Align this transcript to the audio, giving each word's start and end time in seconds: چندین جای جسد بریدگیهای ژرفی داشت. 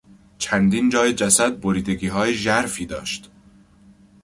چندین 0.37 0.89
جای 0.89 1.13
جسد 1.13 1.59
بریدگیهای 1.59 2.33
ژرفی 2.33 2.85
داشت. 2.85 3.31